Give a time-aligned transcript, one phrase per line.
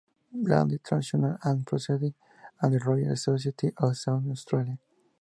[0.43, 2.15] Black en "Transactions and Proceedings
[2.63, 4.79] of the Royal Society of South Australia".